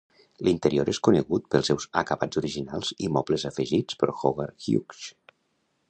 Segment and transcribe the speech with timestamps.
[0.45, 5.07] L'interior és conegut pels seus acabats originals i mobles afegits per Howard Hughes.